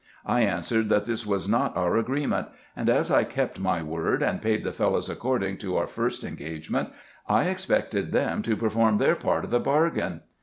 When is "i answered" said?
0.25-0.89